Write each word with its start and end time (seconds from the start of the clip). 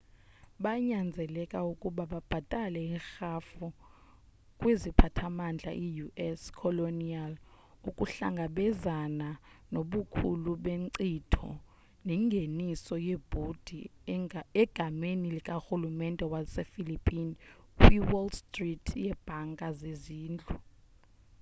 banyanzeleka 0.63 1.59
ukuba 1.71 2.03
babhatale 2.11 2.79
irhafu 2.95 3.65
kwiziphathamandla 4.59 5.71
ius 5.87 6.41
colonial 6.61 7.33
ukuhlangabezana 7.89 9.29
nobukhulu 9.73 10.51
benkcitho 10.65 11.47
nengeniso 12.07 12.95
yebhondi 13.07 13.79
egameni 14.61 15.27
likarulumente 15.35 16.25
wasephillipine 16.33 17.33
kwiwall 17.79 18.29
street 18.41 18.85
yebhanka 19.05 19.67
zezindlu 19.81 20.55